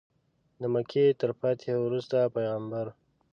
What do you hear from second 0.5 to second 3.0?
د مکې تر فتحې وروسته پیغمبر.